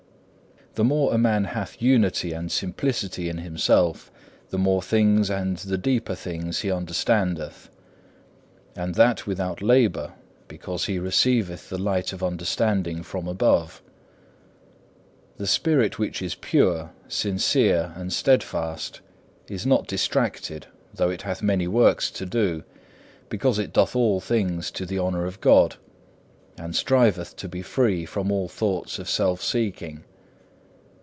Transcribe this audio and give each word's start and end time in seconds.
3. 0.75 0.83
The 0.85 0.89
more 0.89 1.13
a 1.13 1.17
man 1.17 1.43
hath 1.43 1.81
unity 1.81 2.31
and 2.31 2.49
simplicity 2.49 3.27
in 3.27 3.39
himself, 3.39 4.09
the 4.51 4.57
more 4.57 4.81
things 4.81 5.29
and 5.29 5.57
the 5.57 5.77
deeper 5.77 6.15
things 6.15 6.61
he 6.61 6.71
understandeth; 6.71 7.69
and 8.73 8.95
that 8.95 9.27
without 9.27 9.61
labour, 9.61 10.13
because 10.47 10.85
he 10.85 10.97
receiveth 10.97 11.67
the 11.67 11.77
light 11.77 12.13
of 12.13 12.23
understanding 12.23 13.03
from 13.03 13.27
above. 13.27 13.81
The 15.35 15.45
spirit 15.45 15.99
which 15.99 16.21
is 16.21 16.35
pure, 16.35 16.91
sincere, 17.09 17.91
and 17.97 18.13
steadfast, 18.13 19.01
is 19.49 19.65
not 19.65 19.87
distracted 19.87 20.67
though 20.93 21.09
it 21.09 21.23
hath 21.23 21.43
many 21.43 21.67
works 21.67 22.09
to 22.11 22.25
do, 22.25 22.63
because 23.27 23.59
it 23.59 23.73
doth 23.73 23.93
all 23.93 24.21
things 24.21 24.71
to 24.71 24.85
the 24.85 24.99
honour 24.99 25.25
of 25.25 25.41
God, 25.41 25.75
and 26.57 26.73
striveth 26.73 27.35
to 27.35 27.49
be 27.49 27.61
free 27.61 28.05
from 28.05 28.31
all 28.31 28.47
thoughts 28.47 28.99
of 28.99 29.09
self 29.09 29.41
seeking. 29.41 30.05